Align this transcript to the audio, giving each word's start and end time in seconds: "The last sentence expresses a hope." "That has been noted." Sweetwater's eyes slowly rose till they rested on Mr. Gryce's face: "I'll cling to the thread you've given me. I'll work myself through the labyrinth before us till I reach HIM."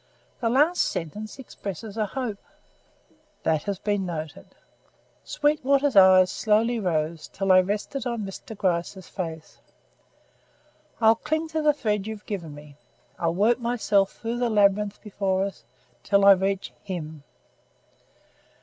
"The 0.39 0.49
last 0.49 0.81
sentence 0.81 1.37
expresses 1.37 1.95
a 1.95 2.07
hope." 2.07 2.39
"That 3.43 3.61
has 3.65 3.77
been 3.77 4.03
noted." 4.03 4.47
Sweetwater's 5.23 5.95
eyes 5.95 6.31
slowly 6.31 6.79
rose 6.79 7.27
till 7.27 7.49
they 7.49 7.61
rested 7.61 8.07
on 8.07 8.23
Mr. 8.25 8.57
Gryce's 8.57 9.07
face: 9.07 9.59
"I'll 10.99 11.13
cling 11.13 11.49
to 11.49 11.61
the 11.61 11.71
thread 11.71 12.07
you've 12.07 12.25
given 12.25 12.55
me. 12.55 12.77
I'll 13.19 13.35
work 13.35 13.59
myself 13.59 14.13
through 14.13 14.39
the 14.39 14.49
labyrinth 14.49 14.99
before 15.03 15.45
us 15.45 15.65
till 16.01 16.25
I 16.25 16.31
reach 16.31 16.73
HIM." 16.81 17.21